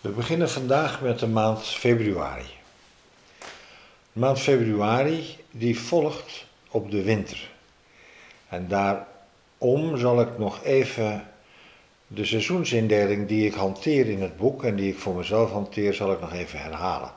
We 0.00 0.08
beginnen 0.08 0.50
vandaag 0.50 1.00
met 1.00 1.18
de 1.18 1.26
maand 1.26 1.66
februari. 1.66 2.46
De 4.12 4.20
maand 4.20 4.40
februari 4.40 5.36
die 5.50 5.78
volgt 5.78 6.46
op 6.70 6.90
de 6.90 7.02
winter. 7.02 7.50
En 8.48 8.68
daarom 8.68 9.98
zal 9.98 10.20
ik 10.20 10.38
nog 10.38 10.64
even 10.64 11.28
de 12.06 12.24
seizoensindeling 12.24 13.28
die 13.28 13.46
ik 13.46 13.54
hanteer 13.54 14.06
in 14.06 14.22
het 14.22 14.36
boek 14.36 14.64
en 14.64 14.76
die 14.76 14.92
ik 14.92 14.98
voor 14.98 15.14
mezelf 15.14 15.50
hanteer, 15.50 15.94
zal 15.94 16.12
ik 16.12 16.20
nog 16.20 16.32
even 16.32 16.58
herhalen. 16.58 17.12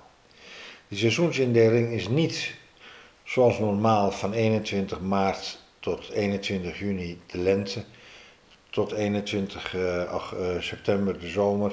Die 0.87 0.97
seizoensindeling 0.97 1.91
is 1.91 2.07
niet 2.07 2.53
zoals 3.23 3.59
normaal 3.59 4.11
van 4.11 4.33
21 4.33 4.99
maart 4.99 5.59
tot 5.79 6.09
21 6.09 6.79
juni 6.79 7.21
de 7.25 7.37
lente, 7.37 7.83
tot 8.69 8.91
21 8.91 9.73
uh, 9.73 9.81
uh, 9.81 10.61
september 10.61 11.19
de 11.19 11.27
zomer 11.27 11.71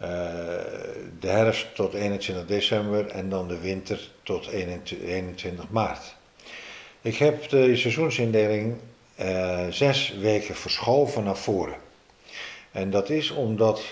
eh, 0.00 0.08
de 1.20 1.28
herfst 1.28 1.74
tot 1.74 1.94
21 1.94 2.46
december 2.46 3.06
en 3.06 3.28
dan 3.28 3.48
de 3.48 3.58
winter 3.58 4.10
tot 4.22 4.48
21 4.48 5.68
maart. 5.70 6.14
Ik 7.00 7.16
heb 7.16 7.48
de 7.48 7.76
seizoensindeling 7.76 8.76
uh, 9.20 9.66
zes 9.70 10.14
weken 10.20 10.54
verschoven 10.54 11.24
naar 11.24 11.36
voren. 11.36 11.76
En 12.70 12.90
dat 12.90 13.10
is 13.10 13.30
omdat 13.30 13.82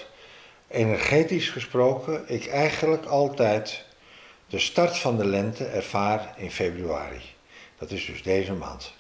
energetisch 0.69 1.51
gesproken 1.51 2.25
ik 2.27 2.47
eigenlijk 2.47 3.05
altijd 3.05 3.85
de 4.47 4.59
start 4.59 4.99
van 4.99 5.17
de 5.17 5.27
lente 5.27 5.65
ervaar 5.65 6.35
in 6.37 6.51
februari. 6.51 7.23
Dat 7.79 7.91
is 7.91 8.07
dus 8.07 8.23
deze 8.23 8.53
maand. 8.53 8.93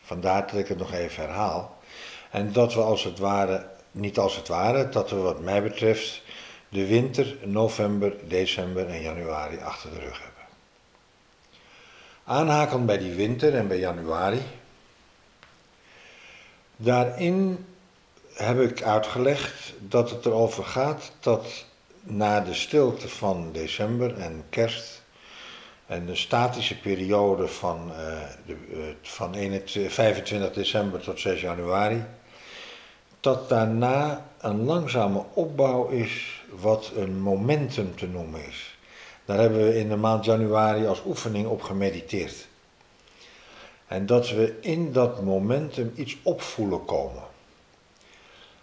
Vandaar 0.00 0.46
dat 0.46 0.60
ik 0.60 0.68
het 0.68 0.78
nog 0.78 0.92
even 0.92 1.22
herhaal. 1.22 1.78
En 2.30 2.52
dat 2.52 2.74
we 2.74 2.80
als 2.80 3.04
het 3.04 3.18
ware, 3.18 3.66
niet 3.90 4.18
als 4.18 4.36
het 4.36 4.48
ware, 4.48 4.88
dat 4.88 5.10
we 5.10 5.16
wat 5.16 5.40
mij 5.40 5.62
betreft 5.62 6.22
de 6.68 6.86
winter, 6.86 7.36
november, 7.44 8.14
december 8.28 8.88
en 8.88 9.00
januari 9.00 9.58
achter 9.58 9.90
de 9.90 9.98
rug 9.98 10.22
hebben. 10.22 10.44
Aanhakend 12.24 12.86
bij 12.86 12.98
die 12.98 13.14
winter 13.14 13.54
en 13.54 13.68
bij 13.68 13.78
januari. 13.78 14.40
Daarin 16.76 17.66
heb 18.34 18.60
ik 18.60 18.82
uitgelegd 18.82 19.74
dat 19.78 20.10
het 20.10 20.26
erover 20.26 20.64
gaat 20.64 21.12
dat 21.20 21.64
na 22.02 22.40
de 22.40 22.54
stilte 22.54 23.08
van 23.08 23.52
december 23.52 24.18
en 24.18 24.44
kerst 24.48 25.02
en 25.86 26.06
de 26.06 26.14
statische 26.14 26.78
periode 26.78 27.48
van, 27.48 27.90
uh, 27.90 27.96
de, 28.46 28.56
uh, 28.70 28.78
van 29.02 29.34
21, 29.34 29.92
25 29.92 30.52
december 30.52 31.00
tot 31.00 31.20
6 31.20 31.40
januari, 31.40 32.04
dat 33.20 33.48
daarna 33.48 34.26
een 34.40 34.64
langzame 34.64 35.24
opbouw 35.32 35.88
is 35.88 36.42
wat 36.50 36.92
een 36.96 37.20
momentum 37.20 37.96
te 37.96 38.06
noemen 38.06 38.46
is. 38.46 38.78
Daar 39.24 39.38
hebben 39.38 39.64
we 39.64 39.78
in 39.78 39.88
de 39.88 39.96
maand 39.96 40.24
januari 40.24 40.86
als 40.86 41.02
oefening 41.06 41.46
op 41.46 41.62
gemediteerd. 41.62 42.46
En 43.86 44.06
dat 44.06 44.30
we 44.30 44.58
in 44.60 44.92
dat 44.92 45.22
momentum 45.22 45.92
iets 45.96 46.16
opvoelen 46.22 46.84
komen. 46.84 47.22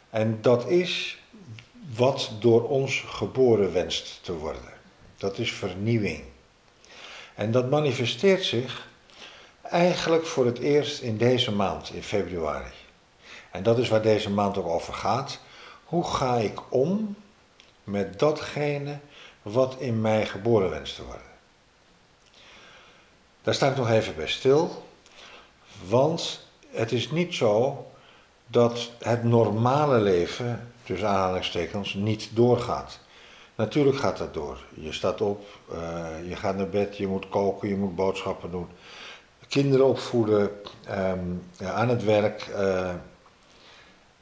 En 0.09 0.37
dat 0.41 0.67
is 0.67 1.19
wat 1.95 2.31
door 2.39 2.69
ons 2.69 3.03
geboren 3.07 3.73
wenst 3.73 4.19
te 4.23 4.33
worden. 4.33 4.73
Dat 5.17 5.37
is 5.37 5.51
vernieuwing. 5.51 6.23
En 7.35 7.51
dat 7.51 7.69
manifesteert 7.69 8.43
zich 8.43 8.87
eigenlijk 9.61 10.25
voor 10.25 10.45
het 10.45 10.59
eerst 10.59 11.01
in 11.01 11.17
deze 11.17 11.51
maand, 11.51 11.93
in 11.93 12.03
februari. 12.03 12.84
En 13.55 13.63
dat 13.63 13.77
is 13.77 13.89
waar 13.89 14.01
deze 14.01 14.29
maand 14.29 14.57
ook 14.57 14.67
over 14.67 14.93
gaat. 14.93 15.39
Hoe 15.83 16.03
ga 16.03 16.35
ik 16.35 16.59
om 16.69 17.15
met 17.83 18.19
datgene 18.19 18.97
wat 19.41 19.75
in 19.79 20.01
mij 20.01 20.25
geboren 20.25 20.69
wenst 20.69 20.95
te 20.95 21.03
worden? 21.03 21.33
Daar 23.41 23.53
sta 23.53 23.69
ik 23.69 23.77
nog 23.77 23.89
even 23.89 24.15
bij 24.15 24.27
stil. 24.27 24.85
Want 25.87 26.47
het 26.69 26.91
is 26.91 27.11
niet 27.11 27.33
zo 27.33 27.85
dat 28.47 28.91
het 28.99 29.23
normale 29.23 29.99
leven, 29.99 30.71
tussen 30.83 31.07
aanhalingstekens, 31.09 31.93
niet 31.93 32.29
doorgaat. 32.33 32.99
Natuurlijk 33.55 33.97
gaat 33.97 34.17
dat 34.17 34.33
door. 34.33 34.57
Je 34.73 34.91
staat 34.91 35.21
op, 35.21 35.45
uh, 35.73 36.29
je 36.29 36.35
gaat 36.35 36.57
naar 36.57 36.69
bed, 36.69 36.97
je 36.97 37.07
moet 37.07 37.29
koken, 37.29 37.69
je 37.69 37.75
moet 37.75 37.95
boodschappen 37.95 38.51
doen. 38.51 38.67
Kinderen 39.47 39.85
opvoeden, 39.85 40.51
ja, 41.57 41.71
aan 41.71 41.89
het 41.89 42.03
werk. 42.03 42.47
Uh, 42.47 42.93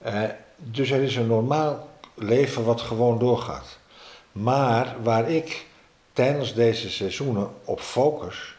uh, 0.05 0.23
dus 0.57 0.91
er 0.91 1.01
is 1.01 1.15
een 1.15 1.27
normaal 1.27 1.89
leven 2.15 2.63
wat 2.65 2.81
gewoon 2.81 3.19
doorgaat. 3.19 3.77
Maar 4.31 4.95
waar 5.03 5.29
ik 5.29 5.65
tijdens 6.13 6.53
deze 6.53 6.89
seizoenen 6.89 7.49
op 7.63 7.79
focus, 7.79 8.55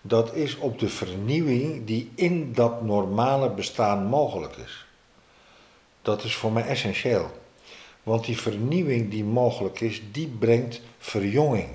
dat 0.00 0.34
is 0.34 0.56
op 0.56 0.78
de 0.78 0.88
vernieuwing 0.88 1.86
die 1.86 2.10
in 2.14 2.52
dat 2.52 2.82
normale 2.82 3.50
bestaan 3.50 4.04
mogelijk 4.04 4.56
is. 4.56 4.86
Dat 6.02 6.24
is 6.24 6.34
voor 6.34 6.52
mij 6.52 6.66
essentieel. 6.66 7.30
Want 8.02 8.24
die 8.24 8.38
vernieuwing 8.38 9.10
die 9.10 9.24
mogelijk 9.24 9.80
is, 9.80 10.02
die 10.12 10.28
brengt 10.28 10.80
verjonging. 10.98 11.68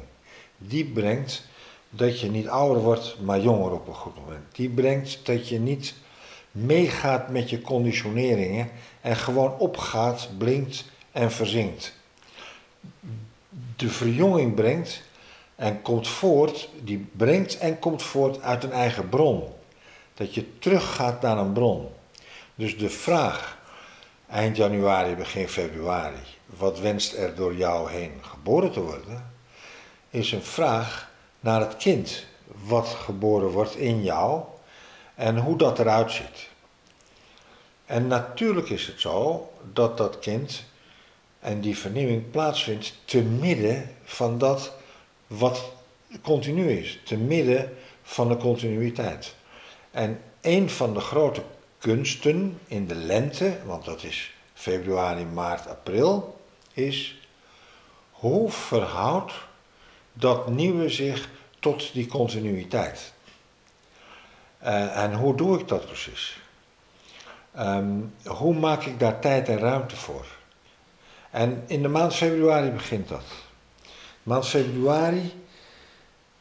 Die 0.57 0.85
brengt 0.85 1.43
dat 1.89 2.19
je 2.19 2.29
niet 2.29 2.47
ouder 2.47 2.83
wordt, 2.83 3.15
maar 3.21 3.39
jonger 3.39 3.71
op 3.71 3.87
een 3.87 3.93
goed 3.93 4.15
moment. 4.15 4.55
Die 4.55 4.69
brengt 4.69 5.19
dat 5.25 5.49
je 5.49 5.59
niet 5.59 5.93
meegaat 6.53 7.29
met 7.29 7.49
je 7.49 7.61
conditioneringen 7.61 8.69
en 9.01 9.15
gewoon 9.15 9.57
opgaat, 9.57 10.29
blinkt 10.37 10.85
en 11.11 11.31
verzinkt. 11.31 11.93
De 13.75 13.89
verjonging 13.89 14.55
brengt 14.55 15.01
en 15.55 15.81
komt 15.81 16.07
voort, 16.07 16.69
die 16.81 17.07
brengt 17.11 17.57
en 17.57 17.79
komt 17.79 18.03
voort 18.03 18.41
uit 18.41 18.63
een 18.63 18.71
eigen 18.71 19.09
bron. 19.09 19.43
Dat 20.13 20.33
je 20.33 20.59
teruggaat 20.59 21.21
naar 21.21 21.37
een 21.37 21.53
bron. 21.53 21.89
Dus 22.55 22.77
de 22.77 22.89
vraag, 22.89 23.57
eind 24.29 24.57
januari, 24.57 25.15
begin 25.15 25.47
februari, 25.47 26.23
wat 26.45 26.79
wenst 26.79 27.13
er 27.13 27.35
door 27.35 27.55
jou 27.55 27.91
heen 27.91 28.11
geboren 28.21 28.71
te 28.71 28.81
worden, 28.81 29.31
is 30.09 30.31
een 30.31 30.43
vraag 30.43 31.11
naar 31.39 31.59
het 31.59 31.77
kind 31.77 32.25
wat 32.63 32.87
geboren 32.87 33.49
wordt 33.49 33.75
in 33.75 34.03
jou 34.03 34.43
en 35.23 35.37
hoe 35.37 35.57
dat 35.57 35.79
eruit 35.79 36.11
ziet. 36.11 36.49
En 37.85 38.07
natuurlijk 38.07 38.69
is 38.69 38.87
het 38.87 39.01
zo 39.01 39.49
dat 39.73 39.97
dat 39.97 40.19
kind 40.19 40.63
en 41.39 41.61
die 41.61 41.77
vernieuwing 41.77 42.31
plaatsvindt 42.31 42.93
te 43.05 43.21
midden 43.21 43.95
van 44.03 44.37
dat 44.37 44.73
wat 45.27 45.71
continu 46.21 46.71
is, 46.71 46.99
te 47.03 47.17
midden 47.17 47.77
van 48.01 48.27
de 48.27 48.37
continuïteit. 48.37 49.35
En 49.91 50.21
een 50.41 50.69
van 50.69 50.93
de 50.93 50.99
grote 50.99 51.41
kunsten 51.77 52.59
in 52.67 52.87
de 52.87 52.95
lente, 52.95 53.57
want 53.65 53.85
dat 53.85 54.03
is 54.03 54.33
februari, 54.53 55.25
maart, 55.25 55.67
april, 55.67 56.39
is 56.73 57.27
hoe 58.11 58.51
verhoudt 58.51 59.33
dat 60.13 60.49
nieuwe 60.49 60.89
zich 60.89 61.29
tot 61.59 61.93
die 61.93 62.07
continuïteit? 62.07 63.12
Uh, 64.63 64.97
en 65.03 65.13
hoe 65.13 65.35
doe 65.35 65.59
ik 65.59 65.67
dat 65.67 65.85
precies? 65.85 66.37
Um, 67.59 68.13
hoe 68.25 68.53
maak 68.53 68.83
ik 68.83 68.99
daar 68.99 69.19
tijd 69.19 69.49
en 69.49 69.59
ruimte 69.59 69.95
voor? 69.95 70.25
En 71.31 71.63
in 71.67 71.81
de 71.81 71.87
maand 71.87 72.15
februari 72.15 72.69
begint 72.69 73.07
dat. 73.07 73.23
Maand 74.23 74.47
februari, 74.47 75.43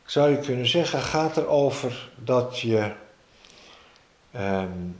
zou 0.04 0.30
je 0.30 0.38
kunnen 0.38 0.66
zeggen, 0.66 1.00
gaat 1.00 1.36
erover 1.36 2.10
dat 2.16 2.58
je 2.60 2.92
um, 4.36 4.96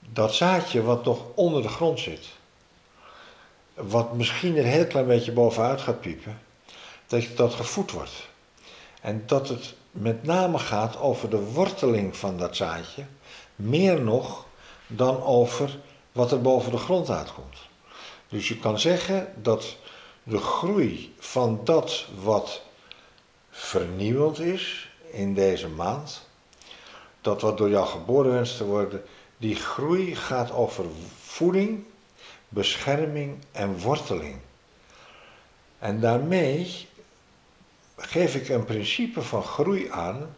dat 0.00 0.34
zaadje 0.34 0.82
wat 0.82 1.04
nog 1.04 1.24
onder 1.34 1.62
de 1.62 1.68
grond 1.68 2.00
zit, 2.00 2.26
wat 3.74 4.12
misschien 4.12 4.56
een 4.56 4.64
heel 4.64 4.86
klein 4.86 5.06
beetje 5.06 5.32
bovenuit 5.32 5.80
gaat 5.80 6.00
piepen, 6.00 6.40
dat 7.06 7.24
dat 7.36 7.54
gevoed 7.54 7.90
wordt. 7.90 8.28
En 9.00 9.22
dat 9.26 9.48
het 9.48 9.74
met 9.90 10.22
name 10.22 10.58
gaat 10.58 11.00
over 11.00 11.30
de 11.30 11.40
worteling 11.52 12.16
van 12.16 12.38
dat 12.38 12.56
zaadje, 12.56 13.04
meer 13.56 14.00
nog 14.00 14.46
dan 14.86 15.22
over 15.22 15.78
wat 16.12 16.32
er 16.32 16.40
boven 16.40 16.70
de 16.70 16.78
grond 16.78 17.10
uitkomt. 17.10 17.56
Dus 18.28 18.48
je 18.48 18.58
kan 18.58 18.78
zeggen 18.78 19.32
dat 19.42 19.76
de 20.22 20.38
groei 20.38 21.14
van 21.18 21.60
dat 21.64 22.06
wat 22.22 22.62
vernieuwend 23.50 24.38
is 24.38 24.90
in 25.10 25.34
deze 25.34 25.68
maand, 25.68 26.26
dat 27.20 27.40
wat 27.40 27.58
door 27.58 27.70
jou 27.70 27.86
geboren 27.86 28.32
wenst 28.32 28.56
te 28.56 28.64
worden, 28.64 29.02
die 29.36 29.54
groei 29.54 30.14
gaat 30.14 30.52
over 30.52 30.84
voeding, 31.20 31.84
bescherming 32.48 33.38
en 33.52 33.78
worteling. 33.78 34.36
En 35.78 36.00
daarmee 36.00 36.88
geef 37.98 38.34
ik 38.34 38.48
een 38.48 38.64
principe 38.64 39.22
van 39.22 39.42
groei 39.42 39.90
aan 39.90 40.36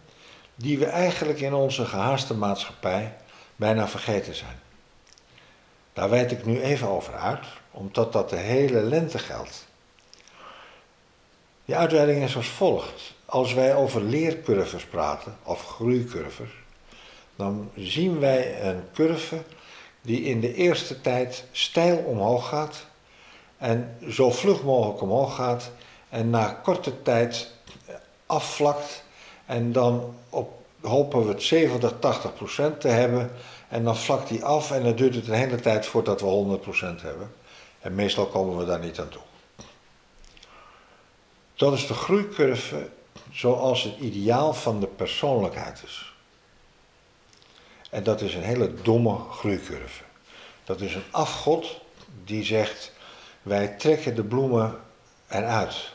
die 0.54 0.78
we 0.78 0.86
eigenlijk 0.86 1.40
in 1.40 1.54
onze 1.54 1.84
gehaaste 1.84 2.34
maatschappij 2.34 3.16
bijna 3.56 3.88
vergeten 3.88 4.34
zijn. 4.34 4.58
Daar 5.92 6.10
wijd 6.10 6.32
ik 6.32 6.44
nu 6.44 6.60
even 6.60 6.88
over 6.88 7.14
uit, 7.14 7.46
omdat 7.70 8.12
dat 8.12 8.30
de 8.30 8.36
hele 8.36 8.82
lente 8.82 9.18
geldt. 9.18 9.66
Die 11.64 11.76
uitweiding 11.76 12.22
is 12.22 12.36
als 12.36 12.48
volgt. 12.48 13.14
Als 13.24 13.54
wij 13.54 13.74
over 13.74 14.02
leercurves 14.02 14.84
praten, 14.84 15.36
of 15.42 15.66
groeicurves, 15.66 16.50
dan 17.36 17.70
zien 17.76 18.18
wij 18.18 18.62
een 18.62 18.82
curve 18.94 19.42
die 20.02 20.22
in 20.22 20.40
de 20.40 20.54
eerste 20.54 21.00
tijd 21.00 21.44
steil 21.52 21.96
omhoog 21.96 22.48
gaat 22.48 22.86
en 23.58 23.96
zo 24.08 24.30
vlug 24.30 24.62
mogelijk 24.62 25.00
omhoog 25.00 25.34
gaat 25.34 25.70
en 26.10 26.30
na 26.30 26.60
korte 26.62 27.02
tijd 27.02 27.50
afvlakt 28.26 29.04
en 29.46 29.72
dan 29.72 30.14
op, 30.28 30.52
hopen 30.80 31.26
we 31.26 31.32
het 31.32 31.42
70, 31.42 31.92
80 31.98 32.34
procent 32.34 32.80
te 32.80 32.88
hebben 32.88 33.30
en 33.68 33.84
dan 33.84 33.96
vlakt 33.96 34.28
die 34.28 34.44
af 34.44 34.70
en 34.70 34.82
dan 34.82 34.94
duurt 34.94 35.14
het 35.14 35.28
een 35.28 35.34
hele 35.34 35.60
tijd 35.60 35.86
voordat 35.86 36.20
we 36.20 36.26
100 36.26 36.60
procent 36.60 37.02
hebben 37.02 37.32
en 37.80 37.94
meestal 37.94 38.26
komen 38.26 38.58
we 38.58 38.64
daar 38.64 38.80
niet 38.80 39.00
aan 39.00 39.08
toe. 39.08 39.22
Dat 41.54 41.72
is 41.72 41.86
de 41.86 41.94
groeicurve 41.94 42.88
zoals 43.32 43.82
het 43.82 43.98
ideaal 43.98 44.54
van 44.54 44.80
de 44.80 44.86
persoonlijkheid 44.86 45.82
is. 45.84 46.14
En 47.90 48.02
dat 48.02 48.20
is 48.20 48.34
een 48.34 48.42
hele 48.42 48.74
domme 48.82 49.18
groeicurve. 49.30 50.02
Dat 50.64 50.80
is 50.80 50.94
een 50.94 51.04
afgod 51.10 51.80
die 52.24 52.44
zegt: 52.44 52.92
wij 53.42 53.68
trekken 53.68 54.14
de 54.14 54.24
bloemen 54.24 54.80
eruit. 55.28 55.92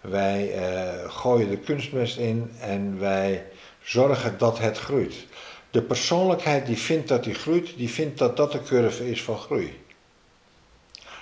Wij 0.00 0.54
uh, 0.54 1.10
gooien 1.10 1.48
de 1.48 1.58
kunstmest 1.58 2.16
in 2.16 2.52
en 2.60 2.98
wij 2.98 3.46
zorgen 3.82 4.38
dat 4.38 4.58
het 4.58 4.78
groeit. 4.78 5.26
De 5.70 5.82
persoonlijkheid 5.82 6.66
die 6.66 6.78
vindt 6.78 7.08
dat 7.08 7.24
die 7.24 7.34
groeit, 7.34 7.76
die 7.76 7.90
vindt 7.90 8.18
dat 8.18 8.36
dat 8.36 8.52
de 8.52 8.62
curve 8.62 9.10
is 9.10 9.22
van 9.22 9.38
groei. 9.38 9.84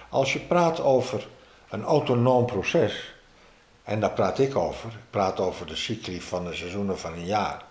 Als 0.09 0.33
je 0.33 0.39
praat 0.39 0.81
over 0.81 1.29
een 1.71 1.85
autonoom 1.85 2.47
proces, 2.47 3.15
en 3.83 4.01
daar 4.01 4.13
praat 4.13 4.39
ik 4.39 4.57
over, 4.57 4.89
ik 4.89 5.11
praat 5.11 5.41
over 5.41 5.67
de 5.67 5.77
cycli 5.77 6.21
van 6.21 6.45
de 6.45 6.55
seizoenen 6.55 6.99
van 6.99 7.13
een 7.13 7.27
jaar. 7.27 7.65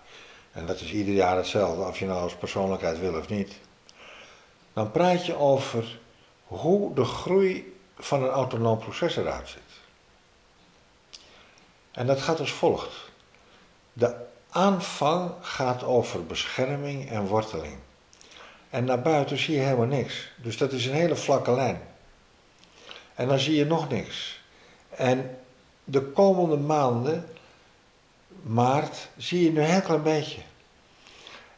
En 0.52 0.66
dat 0.66 0.80
is 0.80 0.92
ieder 0.92 1.14
jaar 1.14 1.36
hetzelfde, 1.36 1.82
of 1.82 1.98
je 1.98 2.06
nou 2.06 2.20
als 2.20 2.34
persoonlijkheid 2.34 2.98
wil 2.98 3.14
of 3.14 3.28
niet. 3.28 3.58
Dan 4.72 4.90
praat 4.90 5.26
je 5.26 5.36
over 5.36 5.98
hoe 6.44 6.94
de 6.94 7.04
groei 7.04 7.76
van 7.98 8.22
een 8.22 8.28
autonoom 8.28 8.78
proces 8.78 9.16
eruit 9.16 9.48
ziet. 9.48 9.67
En 11.98 12.06
dat 12.06 12.20
gaat 12.20 12.40
als 12.40 12.52
volgt. 12.52 12.94
De 13.92 14.14
aanvang 14.50 15.30
gaat 15.40 15.84
over 15.84 16.26
bescherming 16.26 17.10
en 17.10 17.26
worteling. 17.26 17.76
En 18.70 18.84
naar 18.84 19.02
buiten 19.02 19.38
zie 19.38 19.54
je 19.54 19.60
helemaal 19.60 19.86
niks. 19.86 20.30
Dus 20.36 20.56
dat 20.56 20.72
is 20.72 20.86
een 20.86 20.94
hele 20.94 21.16
vlakke 21.16 21.52
lijn. 21.52 21.80
En 23.14 23.28
dan 23.28 23.38
zie 23.38 23.56
je 23.56 23.66
nog 23.66 23.88
niks. 23.88 24.40
En 24.88 25.38
de 25.84 26.02
komende 26.02 26.56
maanden, 26.56 27.26
maart, 28.42 29.08
zie 29.16 29.44
je 29.44 29.50
nu 29.50 29.60
een 29.60 29.66
heel 29.66 29.82
klein 29.82 30.02
beetje. 30.02 30.40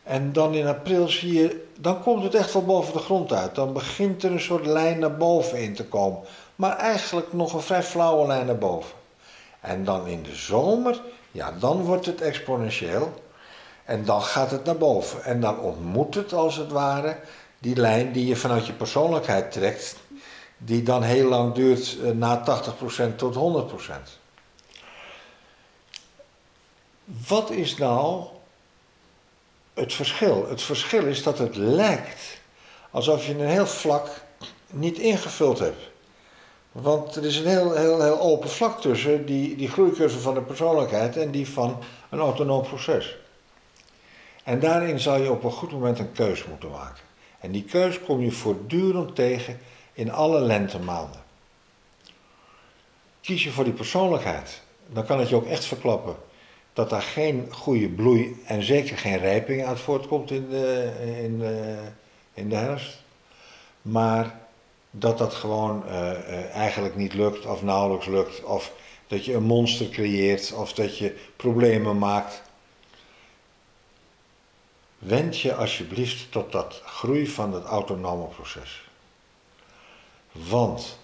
En 0.02 0.32
dan 0.32 0.54
in 0.54 0.66
april 0.66 1.08
zie 1.08 1.32
je, 1.32 1.66
dan 1.78 2.02
komt 2.02 2.22
het 2.22 2.34
echt 2.34 2.52
wel 2.52 2.64
boven 2.64 2.93
de 2.93 2.98
grond 2.98 3.32
uit. 3.32 3.54
Dan 3.54 3.72
begint 3.72 4.22
er 4.22 4.32
een 4.32 4.40
soort 4.40 4.66
lijn 4.66 4.98
naar 4.98 5.16
boven 5.16 5.58
in 5.58 5.75
te 5.75 5.84
komen. 5.84 6.20
Maar 6.56 6.76
eigenlijk 6.76 7.32
nog 7.32 7.52
een 7.52 7.60
vrij 7.60 7.82
flauwe 7.82 8.26
lijn 8.26 8.46
naar 8.46 8.58
boven. 8.58 8.98
En 9.60 9.84
dan 9.84 10.06
in 10.06 10.22
de 10.22 10.34
zomer, 10.34 11.02
ja, 11.30 11.52
dan 11.52 11.82
wordt 11.82 12.06
het 12.06 12.20
exponentieel. 12.20 13.22
En 13.84 14.04
dan 14.04 14.22
gaat 14.22 14.50
het 14.50 14.64
naar 14.64 14.76
boven. 14.76 15.24
En 15.24 15.40
dan 15.40 15.60
ontmoet 15.60 16.14
het 16.14 16.32
als 16.32 16.56
het 16.56 16.70
ware 16.70 17.16
die 17.58 17.76
lijn 17.76 18.12
die 18.12 18.26
je 18.26 18.36
vanuit 18.36 18.66
je 18.66 18.72
persoonlijkheid 18.72 19.52
trekt, 19.52 19.96
die 20.56 20.82
dan 20.82 21.02
heel 21.02 21.28
lang 21.28 21.54
duurt 21.54 21.96
eh, 22.02 22.10
na 22.10 22.44
80% 23.12 23.16
tot 23.16 23.70
100%. 23.70 24.18
Wat 27.04 27.50
is 27.50 27.76
nou 27.76 28.24
het 29.74 29.94
verschil? 29.94 30.48
Het 30.48 30.62
verschil 30.62 31.06
is 31.06 31.22
dat 31.22 31.38
het 31.38 31.56
lijkt 31.56 32.40
alsof 32.90 33.26
je 33.26 33.32
een 33.32 33.48
heel 33.48 33.66
vlak 33.66 34.08
niet 34.66 34.98
ingevuld 34.98 35.58
hebt. 35.58 35.89
Want 36.72 37.17
er 37.17 37.25
is 37.25 37.37
een 37.37 37.46
heel, 37.46 37.75
heel, 37.75 38.02
heel 38.02 38.20
open 38.20 38.50
vlak 38.50 38.81
tussen 38.81 39.26
die, 39.26 39.56
die 39.56 39.69
groeicurve 39.69 40.19
van 40.19 40.34
de 40.34 40.43
persoonlijkheid 40.43 41.17
en 41.17 41.31
die 41.31 41.49
van 41.49 41.78
een 42.11 42.19
autonoom 42.19 42.62
proces. 42.62 43.17
En 44.44 44.61
daarin 44.61 45.00
zal 45.00 45.17
je 45.17 45.31
op 45.31 45.44
een 45.44 45.52
goed 45.52 45.72
moment 45.72 45.99
een 45.99 46.12
keus 46.12 46.44
moeten 46.44 46.70
maken. 46.70 47.02
En 47.40 47.50
die 47.52 47.64
keus 47.64 48.00
kom 48.00 48.20
je 48.20 48.31
voortdurend 48.31 49.14
tegen 49.14 49.58
in 49.93 50.12
alle 50.12 50.40
lentemaanden. 50.40 51.20
Kies 53.20 53.44
je 53.44 53.50
voor 53.50 53.64
die 53.64 53.72
persoonlijkheid, 53.72 54.62
dan 54.87 55.06
kan 55.06 55.19
het 55.19 55.28
je 55.28 55.37
ook 55.37 55.46
echt 55.46 55.64
verklappen 55.64 56.17
dat 56.72 56.90
daar 56.90 57.02
geen 57.02 57.49
goede 57.50 57.88
bloei 57.88 58.43
en 58.44 58.62
zeker 58.62 58.99
geen 58.99 59.19
rijping 59.19 59.64
uit 59.64 59.81
voortkomt 59.81 60.31
in 60.31 60.49
de, 60.49 60.93
in 61.22 61.38
de, 61.38 61.78
in 62.34 62.49
de 62.49 62.55
herfst. 62.55 63.02
Maar 63.82 64.38
dat 64.90 65.19
dat 65.19 65.34
gewoon 65.34 65.82
uh, 65.87 65.92
uh, 65.92 66.54
eigenlijk 66.54 66.96
niet 66.96 67.14
lukt 67.14 67.46
of 67.46 67.62
nauwelijks 67.62 68.06
lukt. 68.06 68.44
Of 68.44 68.72
dat 69.06 69.25
je 69.25 69.34
een 69.34 69.42
monster 69.42 69.88
creëert 69.88 70.52
of 70.52 70.72
dat 70.72 70.98
je 70.98 71.16
problemen 71.37 71.98
maakt. 71.98 72.42
Wend 74.98 75.40
je 75.40 75.54
alsjeblieft 75.54 76.32
tot 76.32 76.52
dat 76.52 76.82
groei 76.84 77.28
van 77.28 77.52
het 77.52 77.64
autonome 77.64 78.26
proces. 78.26 78.88
Want 80.32 80.98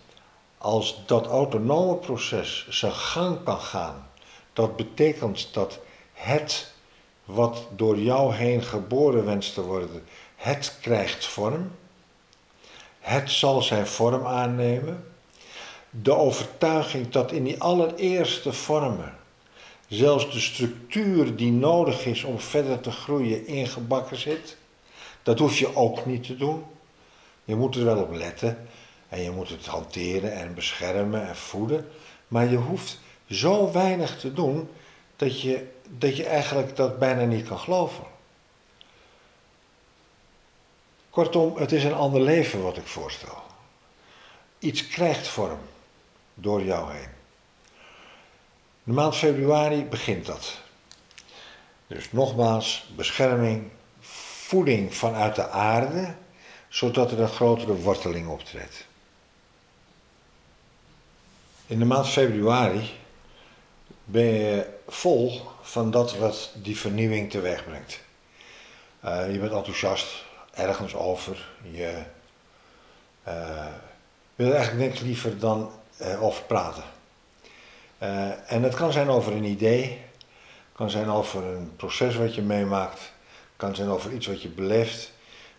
als 0.58 1.02
dat 1.06 1.26
autonome 1.26 1.96
proces 1.96 2.66
zijn 2.68 2.92
gang 2.92 3.42
kan 3.44 3.60
gaan, 3.60 4.10
dat 4.52 4.76
betekent 4.76 5.54
dat 5.54 5.78
het 6.12 6.74
wat 7.24 7.66
door 7.70 7.98
jou 7.98 8.34
heen 8.34 8.62
geboren 8.62 9.24
wenst 9.24 9.54
te 9.54 9.62
worden, 9.62 10.04
het 10.36 10.78
krijgt 10.80 11.26
vorm. 11.26 11.70
Het 13.06 13.30
zal 13.30 13.62
zijn 13.62 13.86
vorm 13.86 14.26
aannemen. 14.26 15.04
De 15.90 16.14
overtuiging 16.14 17.08
dat 17.08 17.32
in 17.32 17.44
die 17.44 17.60
allereerste 17.60 18.52
vormen 18.52 19.14
zelfs 19.88 20.32
de 20.32 20.40
structuur 20.40 21.36
die 21.36 21.52
nodig 21.52 22.06
is 22.06 22.24
om 22.24 22.40
verder 22.40 22.80
te 22.80 22.90
groeien 22.90 23.46
ingebakken 23.46 24.16
zit. 24.16 24.56
Dat 25.22 25.38
hoef 25.38 25.58
je 25.58 25.76
ook 25.76 26.06
niet 26.06 26.26
te 26.26 26.36
doen. 26.36 26.64
Je 27.44 27.56
moet 27.56 27.74
er 27.74 27.84
wel 27.84 28.02
op 28.02 28.14
letten 28.14 28.68
en 29.08 29.22
je 29.22 29.30
moet 29.30 29.48
het 29.48 29.66
hanteren 29.66 30.32
en 30.32 30.54
beschermen 30.54 31.28
en 31.28 31.36
voeden. 31.36 31.88
Maar 32.28 32.50
je 32.50 32.56
hoeft 32.56 33.00
zo 33.30 33.72
weinig 33.72 34.18
te 34.18 34.32
doen 34.32 34.68
dat 35.16 35.40
je, 35.40 35.66
dat 35.98 36.16
je 36.16 36.24
eigenlijk 36.24 36.76
dat 36.76 36.98
bijna 36.98 37.24
niet 37.24 37.48
kan 37.48 37.58
geloven. 37.58 38.04
Kortom, 41.16 41.56
het 41.56 41.72
is 41.72 41.84
een 41.84 41.94
ander 41.94 42.20
leven 42.20 42.62
wat 42.62 42.76
ik 42.76 42.86
voorstel. 42.86 43.42
Iets 44.58 44.88
krijgt 44.88 45.28
vorm 45.28 45.58
door 46.34 46.62
jou 46.62 46.92
heen. 46.92 47.08
De 48.82 48.92
maand 48.92 49.16
februari 49.16 49.84
begint 49.84 50.26
dat. 50.26 50.58
Dus 51.86 52.12
nogmaals, 52.12 52.88
bescherming, 52.96 53.70
voeding 54.00 54.94
vanuit 54.94 55.34
de 55.34 55.48
aarde, 55.48 56.14
zodat 56.68 57.12
er 57.12 57.20
een 57.20 57.28
grotere 57.28 57.74
worteling 57.74 58.28
optreedt. 58.28 58.86
In 61.66 61.78
de 61.78 61.84
maand 61.84 62.08
februari 62.08 62.90
ben 64.04 64.24
je 64.24 64.66
vol 64.88 65.40
van 65.62 65.90
dat 65.90 66.16
wat 66.16 66.50
die 66.54 66.78
vernieuwing 66.78 67.30
teweeg 67.30 67.64
brengt. 67.64 68.00
Uh, 69.04 69.32
je 69.32 69.38
bent 69.38 69.52
enthousiast, 69.52 70.25
ergens 70.56 70.94
over. 70.94 71.48
Je 71.70 72.02
uh, 73.28 73.66
wil 74.34 74.52
eigenlijk 74.54 74.88
niks 74.88 75.00
liever 75.00 75.38
dan 75.38 75.70
uh, 76.00 76.22
over 76.22 76.42
praten. 76.42 76.82
Uh, 78.02 78.52
en 78.52 78.62
het 78.62 78.74
kan 78.74 78.92
zijn 78.92 79.08
over 79.08 79.32
een 79.32 79.44
idee, 79.44 80.00
kan 80.72 80.90
zijn 80.90 81.08
over 81.08 81.44
een 81.44 81.72
proces 81.76 82.16
wat 82.16 82.34
je 82.34 82.42
meemaakt, 82.42 83.12
kan 83.56 83.74
zijn 83.74 83.88
over 83.88 84.12
iets 84.12 84.26
wat 84.26 84.42
je 84.42 84.48
beleeft, 84.48 85.12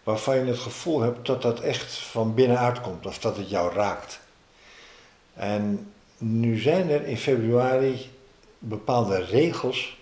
waarvan 0.03 0.37
je 0.37 0.45
het 0.45 0.59
gevoel 0.59 1.01
hebt 1.01 1.25
dat 1.25 1.41
dat 1.41 1.59
echt 1.59 1.97
van 1.97 2.33
binnenuit 2.33 2.81
komt 2.81 3.05
of 3.05 3.19
dat 3.19 3.37
het 3.37 3.49
jou 3.49 3.73
raakt. 3.73 4.19
En 5.33 5.91
nu 6.17 6.59
zijn 6.59 6.89
er 6.89 7.05
in 7.05 7.17
februari 7.17 8.11
bepaalde 8.59 9.23
regels 9.23 9.97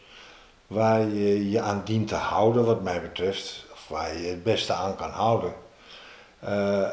waar 0.67 0.99
je 0.99 1.49
je 1.49 1.61
aan 1.61 1.81
dient 1.85 2.07
te 2.07 2.15
houden, 2.15 2.65
wat 2.65 2.81
mij 2.81 3.01
betreft, 3.01 3.65
waar 3.87 4.17
je 4.17 4.27
het 4.27 4.43
beste 4.43 4.73
aan 4.73 4.95
kan 4.95 5.09
houden. 5.09 5.53
Uh, 6.43 6.89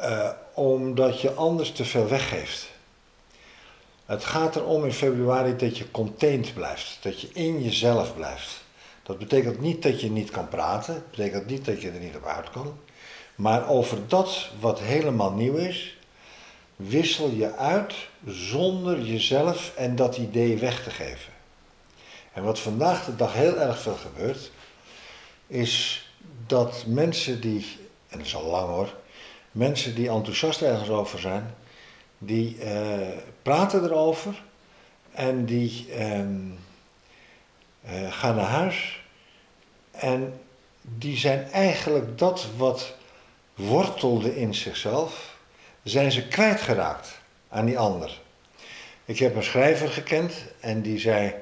uh, 0.00 0.30
omdat 0.54 1.20
je 1.20 1.32
anders 1.34 1.72
te 1.72 1.84
veel 1.84 2.08
weggeeft. 2.08 2.68
Het 4.06 4.24
gaat 4.24 4.56
erom 4.56 4.84
in 4.84 4.92
februari 4.92 5.56
dat 5.56 5.78
je 5.78 5.90
contained 5.90 6.54
blijft, 6.54 6.98
dat 7.00 7.20
je 7.20 7.28
in 7.32 7.62
jezelf 7.62 8.14
blijft. 8.14 8.64
Dat 9.02 9.18
betekent 9.18 9.60
niet 9.60 9.82
dat 9.82 10.00
je 10.00 10.10
niet 10.10 10.30
kan 10.30 10.48
praten, 10.48 10.94
dat 10.94 11.10
betekent 11.10 11.46
niet 11.46 11.64
dat 11.64 11.80
je 11.80 11.90
er 11.90 12.00
niet 12.00 12.16
op 12.16 12.24
uit 12.24 12.50
kan. 12.50 12.78
Maar 13.34 13.68
over 13.68 13.98
dat 14.08 14.48
wat 14.60 14.80
helemaal 14.80 15.32
nieuw 15.32 15.56
is, 15.56 15.96
wissel 16.76 17.30
je 17.30 17.56
uit 17.56 17.94
zonder 18.26 19.00
jezelf 19.00 19.72
en 19.76 19.96
dat 19.96 20.16
idee 20.16 20.58
weg 20.58 20.82
te 20.82 20.90
geven. 20.90 21.32
En 22.32 22.42
wat 22.42 22.58
vandaag 22.58 23.04
de 23.04 23.16
dag 23.16 23.32
heel 23.32 23.56
erg 23.56 23.78
veel 23.78 23.96
gebeurt, 23.96 24.50
is 25.46 26.06
dat 26.46 26.84
mensen 26.86 27.40
die, 27.40 27.66
en 28.08 28.18
dat 28.18 28.26
is 28.26 28.34
al 28.34 28.44
lang 28.44 28.68
hoor, 28.68 28.94
mensen 29.52 29.94
die 29.94 30.08
enthousiast 30.08 30.62
ergens 30.62 30.88
over 30.88 31.18
zijn, 31.18 31.54
die 32.18 32.58
eh, 32.58 33.08
praten 33.42 33.84
erover 33.84 34.42
en 35.12 35.44
die 35.44 35.86
ehm, 35.92 36.50
eh, 37.82 38.12
gaan 38.12 38.36
naar 38.36 38.44
huis 38.44 39.02
en 39.90 40.40
die 40.80 41.16
zijn 41.16 41.50
eigenlijk 41.50 42.18
dat 42.18 42.46
wat 42.56 42.94
wortelde 43.54 44.36
in 44.36 44.54
zichzelf, 44.54 45.36
zijn 45.82 46.12
ze 46.12 46.28
kwijtgeraakt 46.28 47.20
aan 47.48 47.64
die 47.64 47.78
ander. 47.78 48.20
Ik 49.04 49.18
heb 49.18 49.36
een 49.36 49.42
schrijver 49.42 49.88
gekend 49.88 50.32
en 50.60 50.82
die 50.82 50.98
zei: 50.98 51.34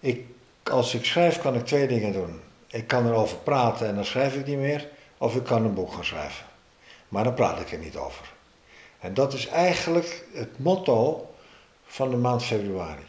ik, 0.00 0.24
Als 0.62 0.94
ik 0.94 1.04
schrijf, 1.04 1.40
kan 1.40 1.54
ik 1.54 1.66
twee 1.66 1.86
dingen 1.86 2.12
doen. 2.12 2.40
Ik 2.74 2.86
kan 2.86 3.06
erover 3.06 3.36
praten 3.36 3.88
en 3.88 3.94
dan 3.94 4.04
schrijf 4.04 4.34
ik 4.34 4.46
niet 4.46 4.58
meer, 4.58 4.88
of 5.18 5.36
ik 5.36 5.44
kan 5.44 5.64
een 5.64 5.74
boek 5.74 5.92
gaan 5.92 6.04
schrijven. 6.04 6.46
Maar 7.08 7.24
dan 7.24 7.34
praat 7.34 7.60
ik 7.60 7.72
er 7.72 7.78
niet 7.78 7.96
over. 7.96 8.32
En 9.00 9.14
dat 9.14 9.32
is 9.32 9.46
eigenlijk 9.46 10.26
het 10.32 10.58
motto 10.58 11.30
van 11.84 12.10
de 12.10 12.16
maand 12.16 12.44
februari. 12.44 13.04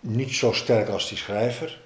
Niet 0.00 0.34
zo 0.34 0.52
sterk 0.52 0.88
als 0.88 1.08
die 1.08 1.18
schrijver. 1.18 1.80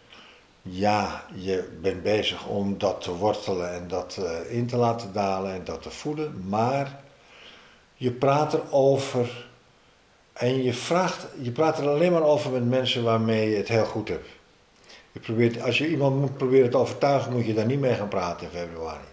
Ja, 0.63 1.25
je 1.35 1.79
bent 1.81 2.03
bezig 2.03 2.47
om 2.47 2.79
dat 2.79 3.01
te 3.01 3.15
wortelen 3.15 3.73
en 3.73 3.89
dat 3.89 4.17
uh, 4.21 4.57
in 4.57 4.67
te 4.67 4.77
laten 4.77 5.13
dalen 5.13 5.53
en 5.53 5.65
dat 5.65 5.83
te 5.83 5.91
voeden, 5.91 6.49
maar 6.49 7.01
je 7.95 8.11
praat 8.11 8.55
erover 8.55 9.49
en 10.33 10.63
je, 10.63 10.73
vraagt, 10.75 11.27
je 11.41 11.51
praat 11.51 11.79
er 11.79 11.89
alleen 11.89 12.13
maar 12.13 12.23
over 12.23 12.51
met 12.51 12.69
mensen 12.69 13.03
waarmee 13.03 13.51
je 13.51 13.57
het 13.57 13.69
heel 13.69 13.85
goed 13.85 14.09
hebt. 14.09 14.29
Je 15.17 15.23
probeert, 15.23 15.63
als 15.63 15.79
je 15.79 15.89
iemand 15.89 16.21
moet 16.21 16.37
proberen 16.37 16.71
te 16.71 16.77
overtuigen, 16.77 17.33
moet 17.33 17.47
je 17.47 17.55
daar 17.55 17.67
niet 17.67 17.81
mee 17.81 17.95
gaan 17.95 18.09
praten 18.09 18.47
in 18.47 18.59
februari. 18.59 19.05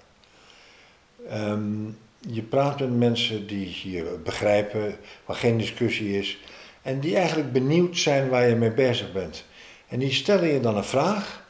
Um, 1.32 1.98
je 2.20 2.42
praat 2.42 2.80
met 2.80 2.98
mensen 2.98 3.48
die 3.48 3.92
je 3.92 4.20
begrijpen, 4.24 4.98
waar 5.26 5.36
geen 5.36 5.58
discussie 5.58 6.20
is. 6.20 6.38
En 6.82 7.00
die 7.00 7.16
eigenlijk 7.16 7.52
benieuwd 7.52 7.98
zijn 7.98 8.30
waar 8.30 8.48
je 8.48 8.56
mee 8.56 8.72
bezig 8.72 9.12
bent. 9.12 9.46
En 9.88 10.00
die 10.00 10.14
stellen 10.14 10.48
je 10.48 10.60
dan 10.60 10.78
een 10.78 10.84
vraag. 10.84 11.44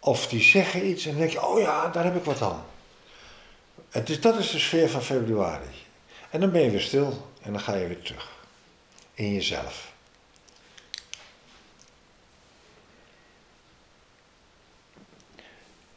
Of 0.00 0.28
die 0.28 0.42
zeggen 0.42 0.86
iets 0.86 1.04
en 1.04 1.10
dan 1.10 1.20
denk 1.20 1.32
je, 1.32 1.46
oh 1.46 1.60
ja, 1.60 1.88
daar 1.88 2.04
heb 2.04 2.16
ik 2.16 2.24
wat 2.24 2.42
aan. 2.42 2.64
Dat 4.20 4.38
is 4.38 4.50
de 4.50 4.58
sfeer 4.58 4.88
van 4.88 5.02
februari. 5.02 5.74
En 6.30 6.40
dan 6.40 6.50
ben 6.50 6.62
je 6.62 6.70
weer 6.70 6.80
stil 6.80 7.26
en 7.42 7.52
dan 7.52 7.60
ga 7.60 7.74
je 7.74 7.86
weer 7.86 8.02
terug. 8.02 8.30
In 9.14 9.32
jezelf. 9.32 9.93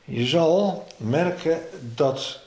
Je 0.09 0.25
zal 0.25 0.87
merken 0.97 1.61
dat 1.95 2.39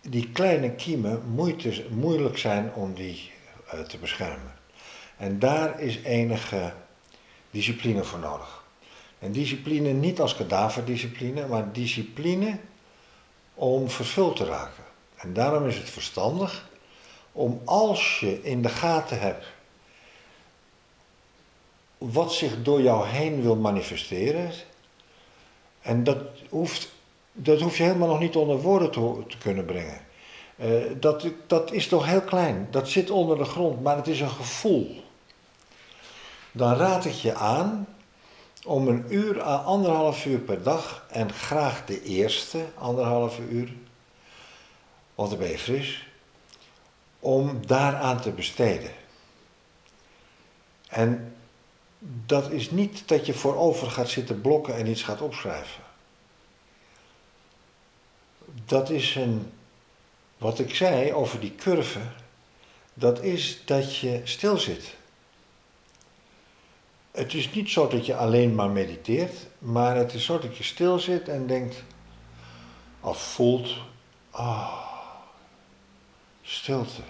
die 0.00 0.30
kleine 0.30 0.70
kiemen 0.70 1.22
moeite, 1.34 1.84
moeilijk 1.90 2.38
zijn 2.38 2.72
om 2.74 2.94
die 2.94 3.30
uh, 3.74 3.80
te 3.80 3.98
beschermen. 3.98 4.54
En 5.16 5.38
daar 5.38 5.80
is 5.80 6.02
enige 6.02 6.72
discipline 7.50 8.04
voor 8.04 8.18
nodig. 8.18 8.64
En 9.18 9.32
discipline 9.32 9.92
niet 9.92 10.20
als 10.20 10.34
kadaverdiscipline, 10.34 11.46
maar 11.46 11.72
discipline 11.72 12.58
om 13.54 13.90
vervuld 13.90 14.36
te 14.36 14.44
raken. 14.44 14.84
En 15.16 15.32
daarom 15.32 15.66
is 15.66 15.76
het 15.76 15.90
verstandig 15.90 16.68
om 17.32 17.60
als 17.64 18.20
je 18.20 18.42
in 18.42 18.62
de 18.62 18.68
gaten 18.68 19.20
hebt 19.20 19.46
wat 21.98 22.32
zich 22.32 22.62
door 22.62 22.82
jou 22.82 23.06
heen 23.06 23.42
wil 23.42 23.56
manifesteren, 23.56 24.50
en 25.86 26.04
dat 26.04 26.18
hoeft 26.48 26.94
dat 27.32 27.60
hoef 27.60 27.76
je 27.76 27.82
helemaal 27.82 28.08
nog 28.08 28.20
niet 28.20 28.36
onder 28.36 28.60
woorden 28.60 28.90
te, 28.90 29.38
kunnen 29.38 29.64
brengen. 29.64 30.00
Uh, 30.56 30.84
dat, 31.00 31.26
dat 31.46 31.72
is 31.72 31.88
toch 31.88 32.06
heel 32.06 32.20
klein. 32.20 32.68
Dat 32.70 32.88
zit 32.88 33.10
onder 33.10 33.38
de 33.38 33.44
grond, 33.44 33.82
maar 33.82 33.96
het 33.96 34.06
is 34.06 34.20
een 34.20 34.30
gevoel. 34.30 35.02
Dan 36.52 36.74
raad 36.74 37.04
ik 37.04 37.12
je 37.12 37.34
aan 37.34 37.86
om 38.64 38.88
een 38.88 39.04
uur 39.08 39.42
à 39.42 39.56
anderhalf 39.56 40.26
uur 40.26 40.38
per 40.38 40.62
dag, 40.62 41.06
en 41.10 41.32
graag 41.32 41.84
de 41.84 42.02
eerste 42.02 42.64
anderhalve 42.74 43.42
uur, 43.42 43.72
want 45.14 45.30
dan 45.30 45.38
ben 45.38 45.48
je 45.48 45.58
fris, 45.58 46.08
om 47.20 47.66
daaraan 47.66 48.20
te 48.20 48.30
besteden. 48.30 48.90
En 50.88 51.35
dat 52.26 52.50
is 52.50 52.70
niet 52.70 53.08
dat 53.08 53.26
je 53.26 53.34
voorover 53.34 53.90
gaat 53.90 54.08
zitten 54.08 54.40
blokken 54.40 54.76
en 54.76 54.86
iets 54.86 55.02
gaat 55.02 55.20
opschrijven 55.20 55.84
dat 58.64 58.90
is 58.90 59.14
een, 59.14 59.52
wat 60.38 60.58
ik 60.58 60.74
zei 60.74 61.12
over 61.12 61.40
die 61.40 61.54
curve, 61.54 62.00
dat 62.94 63.22
is 63.22 63.62
dat 63.64 63.96
je 63.96 64.20
stil 64.24 64.56
zit. 64.56 64.94
Het 67.10 67.34
is 67.34 67.52
niet 67.52 67.70
zo 67.70 67.88
dat 67.88 68.06
je 68.06 68.16
alleen 68.16 68.54
maar 68.54 68.70
mediteert, 68.70 69.34
maar 69.58 69.96
het 69.96 70.14
is 70.14 70.24
zo 70.24 70.38
dat 70.38 70.56
je 70.56 70.64
stil 70.64 70.98
zit 70.98 71.28
en 71.28 71.46
denkt, 71.46 71.82
of 73.00 73.22
voelt, 73.22 73.76
ah, 74.30 74.84
stilte. 76.42 77.02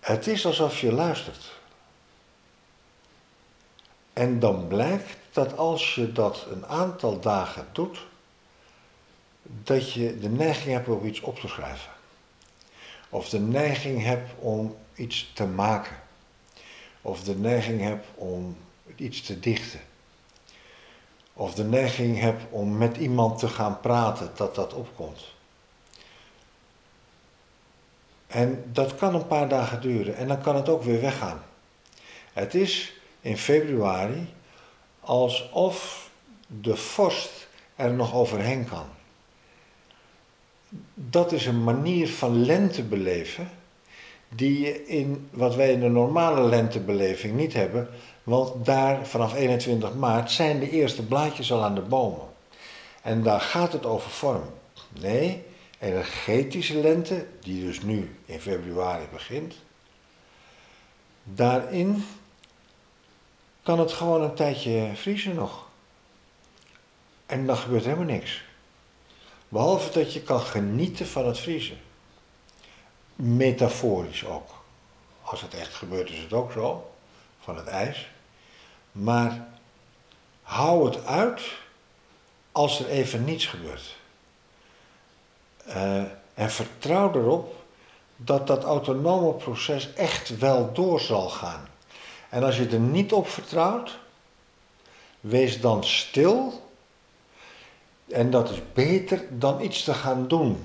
Het 0.00 0.26
is 0.26 0.46
alsof 0.46 0.80
je 0.80 0.92
luistert. 0.92 1.56
En 4.18 4.38
dan 4.38 4.66
blijkt 4.66 5.16
dat 5.32 5.56
als 5.56 5.94
je 5.94 6.12
dat 6.12 6.46
een 6.50 6.66
aantal 6.66 7.20
dagen 7.20 7.66
doet, 7.72 8.06
dat 9.42 9.92
je 9.92 10.18
de 10.18 10.28
neiging 10.28 10.74
hebt 10.74 10.88
om 10.88 11.06
iets 11.06 11.20
op 11.20 11.38
te 11.38 11.48
schrijven. 11.48 11.90
Of 13.08 13.28
de 13.28 13.40
neiging 13.40 14.02
hebt 14.02 14.30
om 14.38 14.76
iets 14.94 15.30
te 15.34 15.46
maken. 15.46 15.96
Of 17.02 17.22
de 17.22 17.36
neiging 17.36 17.80
hebt 17.80 18.06
om 18.14 18.56
iets 18.96 19.22
te 19.22 19.40
dichten. 19.40 19.80
Of 21.32 21.54
de 21.54 21.64
neiging 21.64 22.20
hebt 22.20 22.42
om 22.50 22.78
met 22.78 22.96
iemand 22.96 23.38
te 23.38 23.48
gaan 23.48 23.80
praten, 23.80 24.30
dat 24.34 24.54
dat 24.54 24.74
opkomt. 24.74 25.34
En 28.26 28.64
dat 28.72 28.94
kan 28.94 29.14
een 29.14 29.26
paar 29.26 29.48
dagen 29.48 29.80
duren 29.80 30.16
en 30.16 30.28
dan 30.28 30.40
kan 30.40 30.56
het 30.56 30.68
ook 30.68 30.82
weer 30.82 31.00
weggaan. 31.00 31.42
Het 32.32 32.54
is 32.54 32.96
in 33.20 33.38
februari 33.38 34.34
alsof 35.00 36.10
de 36.46 36.76
vorst 36.76 37.48
er 37.76 37.92
nog 37.92 38.14
overheen 38.14 38.68
kan 38.68 38.86
dat 40.94 41.32
is 41.32 41.46
een 41.46 41.64
manier 41.64 42.08
van 42.08 42.44
lente 42.44 42.82
beleven 42.82 43.50
die 44.28 44.60
je 44.60 44.86
in 44.86 45.28
wat 45.30 45.54
wij 45.54 45.72
in 45.72 45.80
de 45.80 45.88
normale 45.88 46.48
lentebeleving 46.48 47.36
niet 47.36 47.52
hebben, 47.52 47.88
want 48.22 48.66
daar 48.66 49.06
vanaf 49.06 49.34
21 49.34 49.94
maart 49.94 50.30
zijn 50.30 50.58
de 50.58 50.70
eerste 50.70 51.06
blaadjes 51.06 51.52
al 51.52 51.64
aan 51.64 51.74
de 51.74 51.80
bomen. 51.80 52.26
En 53.02 53.22
daar 53.22 53.40
gaat 53.40 53.72
het 53.72 53.86
over 53.86 54.10
vorm. 54.10 54.44
Nee, 55.00 55.42
energetische 55.78 56.76
lente, 56.76 57.26
die 57.40 57.64
dus 57.64 57.82
nu 57.82 58.16
in 58.24 58.40
februari 58.40 59.04
begint, 59.12 59.54
daarin 61.22 62.04
kan 63.68 63.78
het 63.78 63.92
gewoon 63.92 64.22
een 64.22 64.34
tijdje 64.34 64.90
vriezen 64.94 65.34
nog. 65.34 65.66
En 67.26 67.46
dan 67.46 67.56
gebeurt 67.56 67.84
helemaal 67.84 68.04
niks. 68.04 68.42
Behalve 69.48 69.92
dat 69.92 70.12
je 70.12 70.22
kan 70.22 70.40
genieten 70.40 71.06
van 71.06 71.26
het 71.26 71.38
vriezen. 71.38 71.78
Metaforisch 73.14 74.24
ook. 74.26 74.50
Als 75.22 75.40
het 75.40 75.54
echt 75.54 75.74
gebeurt 75.74 76.10
is 76.10 76.18
het 76.18 76.32
ook 76.32 76.52
zo, 76.52 76.90
van 77.40 77.56
het 77.56 77.66
ijs. 77.66 78.08
Maar 78.92 79.48
hou 80.42 80.84
het 80.84 81.04
uit 81.04 81.42
als 82.52 82.80
er 82.80 82.88
even 82.88 83.24
niets 83.24 83.46
gebeurt. 83.46 83.96
Uh, 85.66 86.02
en 86.34 86.50
vertrouw 86.50 87.14
erop 87.14 87.64
dat 88.16 88.46
dat 88.46 88.64
autonome 88.64 89.32
proces 89.32 89.92
echt 89.92 90.38
wel 90.38 90.72
door 90.72 91.00
zal 91.00 91.28
gaan. 91.28 91.68
En 92.28 92.42
als 92.42 92.56
je 92.56 92.68
er 92.68 92.78
niet 92.78 93.12
op 93.12 93.28
vertrouwt, 93.28 93.98
wees 95.20 95.60
dan 95.60 95.84
stil 95.84 96.66
en 98.08 98.30
dat 98.30 98.50
is 98.50 98.58
beter 98.72 99.24
dan 99.30 99.60
iets 99.60 99.84
te 99.84 99.94
gaan 99.94 100.28
doen 100.28 100.62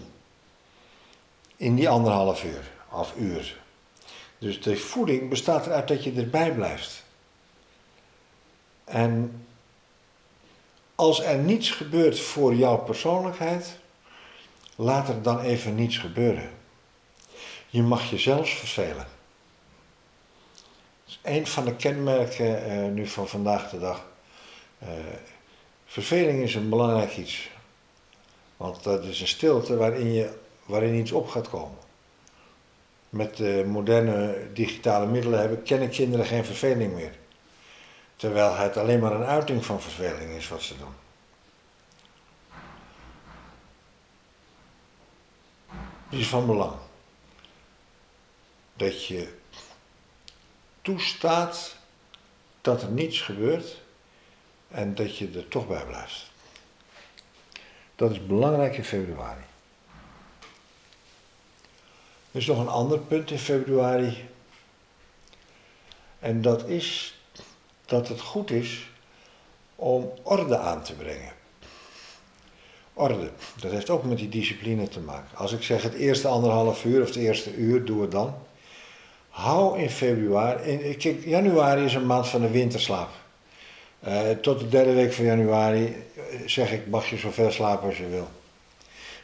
in 1.55 1.75
die 1.75 1.89
anderhalf 1.89 2.43
uur 2.43 2.71
of 2.89 3.13
uur. 3.17 3.61
Dus 4.37 4.61
de 4.61 4.77
voeding 4.77 5.29
bestaat 5.29 5.65
eruit 5.65 5.87
dat 5.87 6.03
je 6.03 6.13
erbij 6.13 6.53
blijft. 6.53 7.03
En 8.83 9.45
als 10.95 11.23
er 11.23 11.37
niets 11.37 11.71
gebeurt 11.71 12.19
voor 12.19 12.55
jouw 12.55 12.77
persoonlijkheid, 12.77 13.77
laat 14.75 15.09
er 15.09 15.21
dan 15.21 15.39
even 15.39 15.75
niets 15.75 15.97
gebeuren. 15.97 16.49
Je 17.69 17.81
mag 17.81 18.09
jezelf 18.09 18.49
vervelen. 18.49 19.07
Is 21.13 21.19
een 21.21 21.47
van 21.47 21.65
de 21.65 21.75
kenmerken 21.75 22.71
uh, 22.71 22.91
nu 22.91 23.07
van 23.07 23.27
vandaag 23.27 23.69
de 23.69 23.79
dag. 23.79 24.05
Uh, 24.83 24.89
verveling 25.85 26.43
is 26.43 26.55
een 26.55 26.69
belangrijk 26.69 27.17
iets. 27.17 27.49
Want 28.57 28.83
dat 28.83 29.03
is 29.03 29.21
een 29.21 29.27
stilte 29.27 29.77
waarin, 29.77 30.13
je, 30.13 30.37
waarin 30.65 30.93
iets 30.93 31.11
op 31.11 31.27
gaat 31.27 31.49
komen. 31.49 31.77
Met 33.09 33.37
de 33.37 33.63
moderne 33.67 34.47
digitale 34.53 35.05
middelen 35.05 35.39
hebben, 35.39 35.63
kennen 35.63 35.89
kinderen 35.89 36.25
geen 36.25 36.45
verveling 36.45 36.93
meer. 36.93 37.13
Terwijl 38.15 38.55
het 38.55 38.77
alleen 38.77 38.99
maar 38.99 39.11
een 39.11 39.25
uiting 39.25 39.65
van 39.65 39.81
verveling 39.81 40.31
is 40.31 40.47
wat 40.47 40.61
ze 40.61 40.77
doen. 40.77 40.93
Het 46.09 46.19
is 46.19 46.27
van 46.27 46.45
belang 46.45 46.73
dat 48.75 49.05
je 49.05 49.41
toestaat 50.83 51.75
dat 52.61 52.81
er 52.81 52.89
niets 52.89 53.21
gebeurt 53.21 53.81
en 54.67 54.95
dat 54.95 55.17
je 55.17 55.29
er 55.35 55.47
toch 55.47 55.67
bij 55.67 55.85
blijft. 55.85 56.31
Dat 57.95 58.11
is 58.11 58.25
belangrijk 58.25 58.77
in 58.77 58.83
februari. 58.83 59.41
Er 62.31 62.39
is 62.39 62.45
nog 62.45 62.59
een 62.59 62.67
ander 62.67 62.99
punt 62.99 63.31
in 63.31 63.39
februari. 63.39 64.29
En 66.19 66.41
dat 66.41 66.67
is 66.67 67.17
dat 67.85 68.07
het 68.07 68.21
goed 68.21 68.51
is 68.51 68.87
om 69.75 70.11
orde 70.23 70.57
aan 70.57 70.83
te 70.83 70.93
brengen. 70.93 71.31
Orde, 72.93 73.31
dat 73.59 73.71
heeft 73.71 73.89
ook 73.89 74.03
met 74.03 74.17
die 74.17 74.29
discipline 74.29 74.87
te 74.87 74.99
maken. 74.99 75.37
Als 75.37 75.51
ik 75.51 75.63
zeg 75.63 75.81
het 75.81 75.93
eerste 75.93 76.27
anderhalf 76.27 76.85
uur 76.85 77.01
of 77.01 77.07
het 77.07 77.15
eerste 77.15 77.55
uur, 77.55 77.85
doe 77.85 78.01
het 78.01 78.11
dan. 78.11 78.35
Hou 79.33 79.79
in 79.79 79.89
februari, 79.89 80.97
januari 81.25 81.85
is 81.85 81.93
een 81.93 82.05
maand 82.05 82.27
van 82.27 82.41
de 82.41 82.49
winterslaap. 82.49 83.09
Uh, 84.07 84.29
tot 84.29 84.59
de 84.59 84.69
derde 84.69 84.93
week 84.93 85.13
van 85.13 85.25
januari 85.25 85.85
eh, 85.85 86.39
zeg 86.45 86.71
ik, 86.71 86.87
mag 86.87 87.09
je 87.09 87.17
zoveel 87.17 87.51
slapen 87.51 87.87
als 87.87 87.97
je 87.97 88.07
wil. 88.07 88.27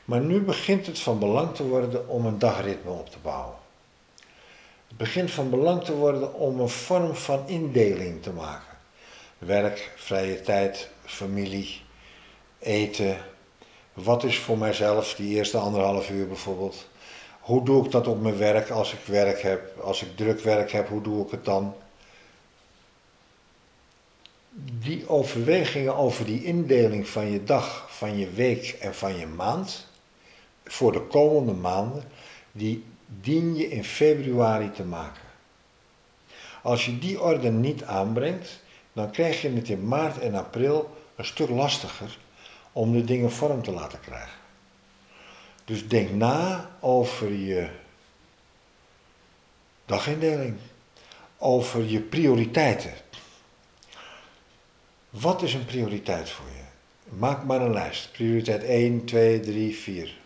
Maar 0.05 0.19
nu 0.19 0.41
begint 0.41 0.85
het 0.85 0.99
van 0.99 1.19
belang 1.19 1.55
te 1.55 1.67
worden 1.67 2.07
om 2.07 2.25
een 2.25 2.39
dagritme 2.39 2.91
op 2.91 3.09
te 3.09 3.17
bouwen. 3.21 3.55
Het 4.87 4.97
begint 4.97 5.31
van 5.31 5.49
belang 5.49 5.83
te 5.83 5.95
worden 5.95 6.33
om 6.33 6.59
een 6.59 6.69
vorm 6.69 7.15
van 7.15 7.47
indeling 7.47 8.21
te 8.21 8.31
maken. 8.31 8.77
Werk, 9.37 9.91
vrije 9.95 10.41
tijd, 10.41 10.89
familie, 11.05 11.81
eten. 12.59 13.17
Wat 13.93 14.23
is 14.23 14.37
voor 14.37 14.57
mijzelf 14.57 15.13
die 15.15 15.35
eerste 15.35 15.57
anderhalf 15.57 16.09
uur 16.09 16.27
bijvoorbeeld? 16.27 16.88
Hoe 17.49 17.65
doe 17.65 17.85
ik 17.85 17.91
dat 17.91 18.07
op 18.07 18.21
mijn 18.21 18.37
werk 18.37 18.69
als 18.69 18.93
ik 18.93 18.99
werk 19.05 19.41
heb? 19.41 19.79
Als 19.79 20.01
ik 20.01 20.17
druk 20.17 20.39
werk 20.39 20.71
heb, 20.71 20.87
hoe 20.87 21.01
doe 21.01 21.25
ik 21.25 21.31
het 21.31 21.45
dan? 21.45 21.75
Die 24.79 25.09
overwegingen 25.09 25.95
over 25.95 26.25
die 26.25 26.43
indeling 26.43 27.07
van 27.07 27.31
je 27.31 27.43
dag, 27.43 27.85
van 27.89 28.17
je 28.17 28.29
week 28.29 28.77
en 28.79 28.95
van 28.95 29.17
je 29.17 29.27
maand, 29.27 29.87
voor 30.63 30.91
de 30.91 31.01
komende 31.01 31.53
maanden, 31.53 32.03
die 32.51 32.83
dien 33.05 33.55
je 33.55 33.69
in 33.69 33.83
februari 33.83 34.71
te 34.71 34.83
maken. 34.83 35.27
Als 36.63 36.85
je 36.85 36.99
die 36.99 37.21
orde 37.21 37.51
niet 37.51 37.83
aanbrengt, 37.83 38.59
dan 38.93 39.11
krijg 39.11 39.41
je 39.41 39.51
het 39.51 39.69
in 39.69 39.87
maart 39.87 40.19
en 40.19 40.35
april 40.35 40.89
een 41.15 41.25
stuk 41.25 41.49
lastiger 41.49 42.17
om 42.71 42.91
de 42.91 43.03
dingen 43.03 43.31
vorm 43.31 43.63
te 43.63 43.71
laten 43.71 43.99
krijgen. 43.99 44.37
Dus 45.69 45.87
denk 45.87 46.09
na 46.11 46.69
over 46.79 47.33
je 47.33 47.69
dagindeling, 49.85 50.55
over 51.37 51.85
je 51.85 51.99
prioriteiten. 51.99 52.93
Wat 55.09 55.41
is 55.41 55.53
een 55.53 55.65
prioriteit 55.65 56.29
voor 56.29 56.45
je? 56.45 56.63
Maak 57.17 57.43
maar 57.43 57.61
een 57.61 57.73
lijst. 57.73 58.11
Prioriteit 58.11 58.63
1, 58.63 59.05
2, 59.05 59.39
3, 59.39 59.75
4. 59.75 60.17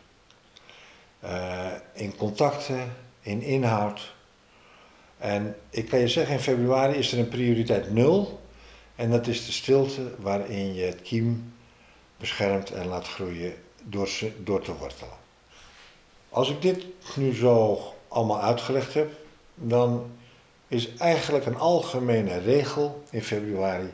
Uh, 1.24 1.68
in 1.94 2.16
contacten, 2.16 2.96
in 3.22 3.42
inhoud. 3.42 4.14
En 5.18 5.56
ik 5.70 5.88
kan 5.88 6.00
je 6.00 6.08
zeggen, 6.08 6.36
in 6.36 6.42
februari 6.42 6.98
is 6.98 7.12
er 7.12 7.20
een 7.20 7.30
prioriteit 7.30 7.94
0. 7.94 8.42
En 8.96 9.10
dat 9.10 9.28
is 9.28 9.46
de 9.46 9.52
stilte 9.52 10.16
waarin 10.20 10.74
je 10.74 10.84
het 10.84 11.02
kiem 11.02 11.54
beschermt 12.18 12.72
en 12.72 12.88
laat 12.88 13.08
groeien 13.08 13.54
door, 13.84 14.10
door 14.38 14.62
te 14.62 14.78
wortelen. 14.78 15.22
Als 16.34 16.50
ik 16.50 16.62
dit 16.62 16.86
nu 17.16 17.36
zo 17.36 17.82
allemaal 18.08 18.42
uitgelegd 18.42 18.94
heb, 18.94 19.12
dan 19.56 20.12
is 20.68 20.94
eigenlijk 20.96 21.46
een 21.46 21.58
algemene 21.58 22.38
regel 22.38 23.04
in 23.10 23.24
februari: 23.24 23.94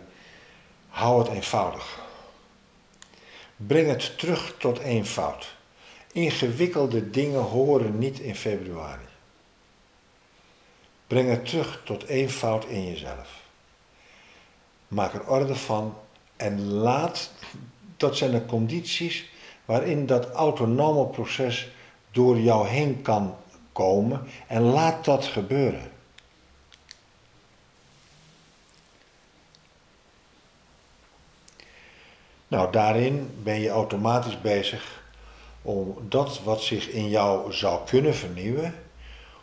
hou 0.87 1.19
het 1.19 1.27
eenvoudig. 1.27 1.99
Breng 3.55 3.87
het 3.87 4.17
terug 4.17 4.55
tot 4.57 4.79
eenvoud. 4.79 5.55
Ingewikkelde 6.11 7.09
dingen 7.09 7.41
horen 7.41 7.97
niet 7.97 8.19
in 8.19 8.35
februari. 8.35 9.07
Breng 11.07 11.29
het 11.29 11.45
terug 11.45 11.81
tot 11.85 12.03
eenvoud 12.03 12.65
in 12.65 12.85
jezelf. 12.85 13.41
Maak 14.87 15.13
er 15.13 15.27
orde 15.27 15.55
van 15.55 15.97
en 16.35 16.71
laat, 16.71 17.31
dat 17.97 18.17
zijn 18.17 18.31
de 18.31 18.45
condities 18.45 19.29
waarin 19.65 20.05
dat 20.05 20.31
autonome 20.31 21.05
proces 21.05 21.69
door 22.11 22.39
jou 22.39 22.67
heen 22.67 23.01
kan 23.01 23.35
komen 23.71 24.27
en 24.47 24.61
laat 24.61 25.05
dat 25.05 25.25
gebeuren. 25.25 25.91
Nou, 32.47 32.71
daarin 32.71 33.39
ben 33.43 33.59
je 33.59 33.69
automatisch 33.69 34.41
bezig 34.41 35.01
om 35.61 35.97
dat 36.01 36.41
wat 36.43 36.61
zich 36.61 36.87
in 36.87 37.09
jou 37.09 37.53
zou 37.53 37.85
kunnen 37.85 38.15
vernieuwen, 38.15 38.75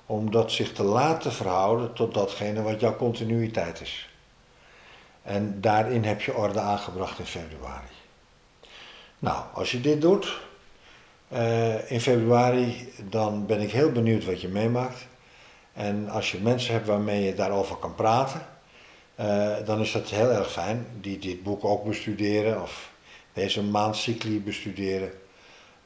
om 0.07 0.31
dat 0.31 0.53
zich 0.53 0.73
te 0.73 0.83
laten 0.83 1.33
verhouden 1.33 1.93
tot 1.93 2.15
datgene 2.15 2.63
wat 2.63 2.81
jouw 2.81 2.97
continuïteit 2.97 3.81
is. 3.81 4.09
En 5.23 5.61
daarin 5.61 6.05
heb 6.05 6.21
je 6.21 6.35
orde 6.35 6.61
aangebracht 6.61 7.19
in 7.19 7.25
februari. 7.25 7.87
Nou, 9.19 9.45
als 9.55 9.71
je 9.71 9.81
dit 9.81 10.01
doet, 10.01 10.41
uh, 11.33 11.91
in 11.91 12.01
februari, 12.01 12.93
dan 13.03 13.47
ben 13.47 13.61
ik 13.61 13.71
heel 13.71 13.93
benieuwd 13.93 14.25
wat 14.25 14.41
je 14.41 14.49
meemaakt. 14.49 15.07
En 15.73 16.09
als 16.09 16.33
je 16.33 16.39
mensen 16.39 16.73
hebt 16.73 16.87
waarmee 16.87 17.25
je 17.25 17.35
daarover 17.35 17.77
kan 17.77 17.95
praten, 17.95 18.47
uh, 19.21 19.57
dan 19.65 19.81
is 19.81 19.93
dat 19.93 20.09
heel 20.09 20.31
erg 20.31 20.53
fijn. 20.53 20.87
Die 21.01 21.19
dit 21.19 21.43
boek 21.43 21.65
ook 21.65 21.85
bestuderen 21.85 22.63
of 22.63 22.91
deze 23.33 23.63
maandcycli 23.63 24.41
bestuderen. 24.41 25.13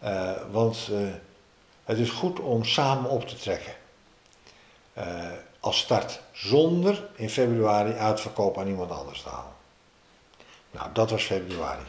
Uh, 0.05 0.31
want 0.51 0.91
het 1.85 1.99
is 1.99 2.11
goed 2.11 2.41
om 2.41 2.65
samen 2.65 3.11
op 3.11 3.29
te 3.29 3.37
trekken. 3.37 3.73
als 5.61 5.79
start, 5.79 6.21
zonder 6.33 7.09
in 7.15 7.31
februari 7.31 7.93
uitverkoop 7.93 8.59
aan 8.59 8.69
iemand 8.69 8.91
anders 8.91 9.23
te 9.23 9.29
halen. 9.29 9.53
Nou, 10.71 10.89
dat 10.93 11.11
was 11.11 11.23
februari. 11.23 11.85